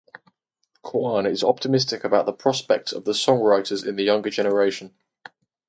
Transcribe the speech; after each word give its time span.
Kuan 0.81 1.27
is 1.27 1.43
optimistic 1.43 2.03
about 2.03 2.25
the 2.25 2.33
prospects 2.33 2.91
of 2.91 3.05
the 3.05 3.11
songwriters 3.11 3.85
in 3.85 3.97
the 3.97 4.03
younger 4.03 4.31
generation. 4.31 4.95